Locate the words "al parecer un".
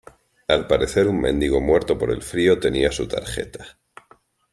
0.47-1.21